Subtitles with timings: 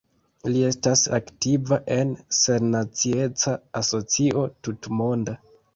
[0.53, 5.43] Li estas aktiva en Sennacieca Asocio Tutmonda.